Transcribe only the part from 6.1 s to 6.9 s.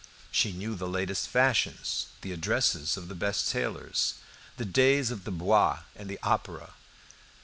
Opera.